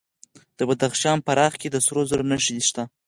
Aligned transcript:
د 0.57 0.59
بدخشان 0.69 1.17
په 1.25 1.31
راغ 1.39 1.53
کې 1.61 1.67
د 1.71 1.77
سرو 1.85 2.01
زرو 2.09 2.25
نښې 2.31 2.57
شته. 2.67 2.83